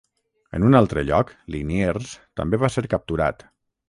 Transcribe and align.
En 0.59 0.63
un 0.69 0.77
altre 0.77 1.03
lloc 1.09 1.33
Liniers 1.55 2.13
també 2.41 2.61
va 2.65 2.71
ser 2.77 2.85
capturat. 2.95 3.47